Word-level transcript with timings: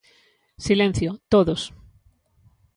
Silencio, 0.67 1.09
todos. 1.33 1.61